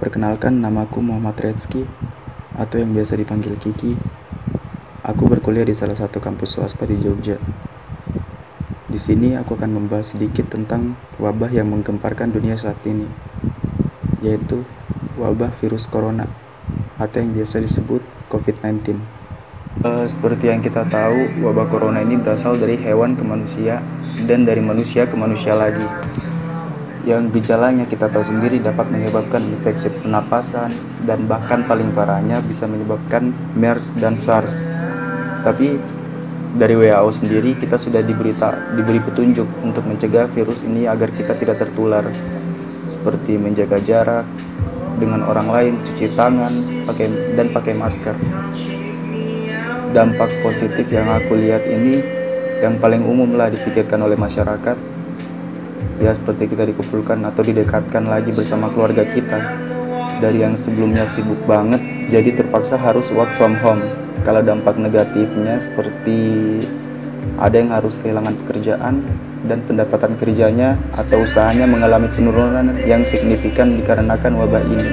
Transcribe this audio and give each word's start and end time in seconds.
Perkenalkan, 0.00 0.64
namaku 0.64 1.04
Muhammad 1.04 1.36
Rezki 1.36 1.84
atau 2.56 2.80
yang 2.80 2.96
biasa 2.96 3.20
dipanggil 3.20 3.52
Kiki. 3.60 3.92
Aku 5.04 5.28
berkuliah 5.28 5.68
di 5.68 5.76
salah 5.76 5.92
satu 5.92 6.24
kampus 6.24 6.56
swasta 6.56 6.88
di 6.88 6.96
Jogja. 7.04 7.36
Di 8.88 8.96
sini 8.96 9.36
aku 9.36 9.60
akan 9.60 9.76
membahas 9.76 10.16
sedikit 10.16 10.48
tentang 10.48 10.96
wabah 11.20 11.52
yang 11.52 11.68
menggemparkan 11.68 12.32
dunia 12.32 12.56
saat 12.56 12.80
ini, 12.88 13.04
yaitu 14.24 14.64
wabah 15.20 15.52
virus 15.60 15.84
corona 15.84 16.24
atau 16.96 17.20
yang 17.20 17.36
biasa 17.36 17.60
disebut 17.60 18.00
COVID-19. 18.32 18.96
Eh, 19.84 20.06
seperti 20.08 20.48
yang 20.48 20.64
kita 20.64 20.88
tahu, 20.88 21.44
wabah 21.44 21.68
corona 21.68 22.00
ini 22.00 22.16
berasal 22.16 22.56
dari 22.56 22.80
hewan 22.80 23.20
ke 23.20 23.24
manusia 23.28 23.84
dan 24.24 24.48
dari 24.48 24.64
manusia 24.64 25.04
ke 25.04 25.12
manusia 25.12 25.52
lagi. 25.52 25.84
Yang 27.08 27.40
gejalanya 27.40 27.88
kita 27.88 28.12
tahu 28.12 28.20
sendiri 28.20 28.60
dapat 28.60 28.92
menyebabkan 28.92 29.40
infeksi 29.40 29.88
pernapasan 29.88 30.68
dan 31.08 31.24
bahkan 31.24 31.64
paling 31.64 31.88
parahnya 31.96 32.44
bisa 32.44 32.68
menyebabkan 32.68 33.32
MERS 33.56 33.96
dan 33.96 34.20
SARS. 34.20 34.68
Tapi 35.40 35.80
dari 36.60 36.76
WHO 36.76 37.08
sendiri 37.08 37.56
kita 37.56 37.80
sudah 37.80 38.04
diberita 38.04 38.52
diberi 38.76 39.00
petunjuk 39.00 39.48
untuk 39.64 39.86
mencegah 39.88 40.28
virus 40.28 40.60
ini 40.66 40.84
agar 40.84 41.08
kita 41.16 41.38
tidak 41.40 41.62
tertular 41.62 42.04
seperti 42.84 43.40
menjaga 43.40 43.80
jarak 43.80 44.26
dengan 45.00 45.24
orang 45.24 45.48
lain, 45.48 45.74
cuci 45.80 46.12
tangan, 46.12 46.52
pakai 46.84 47.08
dan 47.32 47.48
pakai 47.54 47.72
masker. 47.80 48.12
Dampak 49.96 50.28
positif 50.44 50.92
yang 50.92 51.08
aku 51.08 51.32
lihat 51.38 51.64
ini 51.64 52.04
yang 52.60 52.76
paling 52.76 53.08
umum 53.08 53.40
lah 53.40 53.48
dipikirkan 53.48 54.04
oleh 54.04 54.20
masyarakat 54.20 54.99
ya 56.00 56.16
seperti 56.16 56.48
kita 56.56 56.64
dikumpulkan 56.64 57.20
atau 57.28 57.44
didekatkan 57.44 58.08
lagi 58.08 58.32
bersama 58.32 58.72
keluarga 58.72 59.04
kita. 59.04 59.38
Dari 60.20 60.40
yang 60.40 60.56
sebelumnya 60.56 61.04
sibuk 61.04 61.38
banget 61.44 61.80
jadi 62.08 62.40
terpaksa 62.40 62.80
harus 62.80 63.12
work 63.12 63.30
from 63.36 63.54
home. 63.60 63.84
Kalau 64.24 64.40
dampak 64.40 64.80
negatifnya 64.80 65.60
seperti 65.60 66.60
ada 67.36 67.56
yang 67.56 67.72
harus 67.72 68.00
kehilangan 68.00 68.36
pekerjaan 68.44 69.04
dan 69.44 69.64
pendapatan 69.64 70.16
kerjanya 70.20 70.76
atau 70.96 71.24
usahanya 71.24 71.64
mengalami 71.64 72.08
penurunan 72.08 72.76
yang 72.84 73.04
signifikan 73.04 73.76
dikarenakan 73.80 74.36
wabah 74.40 74.64
ini. 74.68 74.92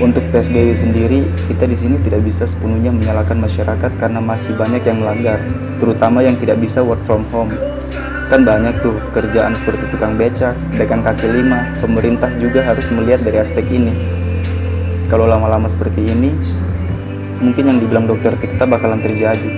Untuk 0.00 0.24
PSBB 0.34 0.74
sendiri, 0.74 1.20
kita 1.46 1.68
di 1.68 1.76
sini 1.78 1.94
tidak 2.00 2.26
bisa 2.26 2.42
sepenuhnya 2.48 2.90
menyalahkan 2.90 3.38
masyarakat 3.38 3.92
karena 4.00 4.18
masih 4.18 4.56
banyak 4.58 4.82
yang 4.82 4.98
melanggar, 4.98 5.38
terutama 5.78 6.24
yang 6.24 6.34
tidak 6.40 6.58
bisa 6.58 6.82
work 6.82 6.98
from 7.06 7.22
home 7.30 7.52
kan 8.32 8.48
banyak 8.48 8.80
tuh 8.80 8.96
pekerjaan 9.12 9.52
seperti 9.52 9.92
tukang 9.92 10.16
becak, 10.16 10.56
pedagang 10.72 11.04
kaki 11.04 11.28
lima. 11.28 11.68
Pemerintah 11.84 12.32
juga 12.40 12.64
harus 12.64 12.88
melihat 12.88 13.20
dari 13.28 13.36
aspek 13.36 13.60
ini. 13.68 13.92
Kalau 15.12 15.28
lama-lama 15.28 15.68
seperti 15.68 16.00
ini, 16.08 16.32
mungkin 17.44 17.68
yang 17.68 17.78
dibilang 17.84 18.08
dokter 18.08 18.32
kita 18.40 18.64
bakalan 18.64 19.04
terjadi. 19.04 19.52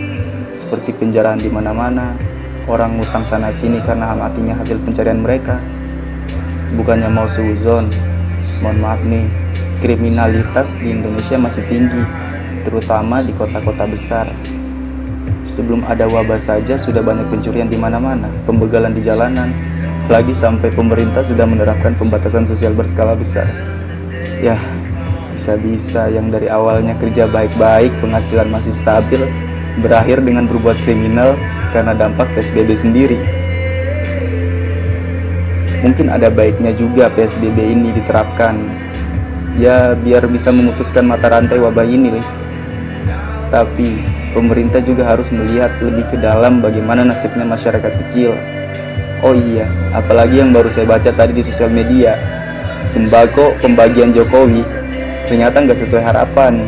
Seperti 0.58 0.91
penjaraan 0.91 1.39
di 1.39 1.47
mana-mana, 1.55 2.19
orang 2.66 2.98
ngutang 2.98 3.22
sana 3.22 3.55
sini 3.55 3.78
karena 3.78 4.11
matinya 4.11 4.58
hasil 4.58 4.83
pencarian 4.83 5.22
mereka. 5.22 5.62
Bukannya 6.75 7.06
mau 7.14 7.31
suzon, 7.31 7.86
mohon 8.59 8.83
maaf 8.83 8.98
nih, 9.06 9.31
kriminalitas 9.86 10.75
di 10.83 10.91
Indonesia 10.91 11.38
masih 11.38 11.62
tinggi, 11.70 12.03
terutama 12.66 13.22
di 13.22 13.31
kota-kota 13.38 13.86
besar. 13.86 14.27
Sebelum 15.45 15.84
ada 15.84 16.09
wabah 16.09 16.41
saja 16.41 16.81
sudah 16.81 17.05
banyak 17.05 17.28
pencurian 17.28 17.69
di 17.69 17.77
mana-mana, 17.77 18.33
pembegalan 18.48 18.97
di 18.97 19.05
jalanan, 19.05 19.53
lagi 20.09 20.33
sampai 20.33 20.73
pemerintah 20.73 21.20
sudah 21.20 21.45
menerapkan 21.45 21.92
pembatasan 22.00 22.48
sosial 22.48 22.73
berskala 22.73 23.12
besar. 23.12 23.45
Ya, 24.41 24.56
bisa-bisa 25.37 26.09
yang 26.09 26.33
dari 26.33 26.48
awalnya 26.48 26.97
kerja 26.97 27.28
baik-baik, 27.28 27.92
penghasilan 28.00 28.48
masih 28.48 28.72
stabil, 28.72 29.20
berakhir 29.84 30.25
dengan 30.25 30.48
berbuat 30.48 30.81
kriminal 30.89 31.37
karena 31.77 31.93
dampak 31.93 32.25
PSBB 32.33 32.72
sendiri. 32.72 33.21
Mungkin 35.84 36.09
ada 36.09 36.33
baiknya 36.33 36.72
juga 36.72 37.12
PSBB 37.12 37.77
ini 37.77 37.93
diterapkan. 37.93 38.56
Ya, 39.60 39.93
biar 39.93 40.25
bisa 40.25 40.49
memutuskan 40.49 41.04
mata 41.04 41.28
rantai 41.28 41.60
wabah 41.60 41.84
ini. 41.84 42.16
Tapi 43.53 44.13
pemerintah 44.34 44.83
juga 44.83 45.06
harus 45.06 45.31
melihat 45.31 45.71
lebih 45.78 46.05
ke 46.11 46.19
dalam 46.19 46.59
bagaimana 46.59 47.06
nasibnya 47.06 47.47
masyarakat 47.47 47.95
kecil. 48.05 48.34
Oh 49.22 49.33
iya, 49.33 49.65
apalagi 49.95 50.43
yang 50.43 50.53
baru 50.53 50.69
saya 50.69 50.84
baca 50.84 51.09
tadi 51.15 51.33
di 51.33 51.41
sosial 51.47 51.71
media, 51.71 52.19
sembako 52.84 53.56
pembagian 53.62 54.12
Jokowi 54.12 54.61
ternyata 55.25 55.65
nggak 55.65 55.78
sesuai 55.81 56.05
harapan. 56.05 56.61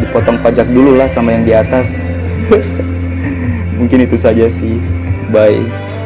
Dipotong 0.00 0.40
pajak 0.40 0.66
dulu 0.72 0.96
lah 0.96 1.06
sama 1.06 1.36
yang 1.36 1.44
di 1.44 1.52
atas. 1.52 2.08
Mungkin 3.78 4.08
itu 4.08 4.16
saja 4.16 4.48
sih. 4.48 4.80
Bye. 5.28 5.99